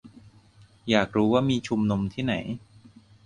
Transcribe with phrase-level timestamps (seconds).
[0.89, 2.33] อยากรู้ว่ามีชุมนุมที่ไหน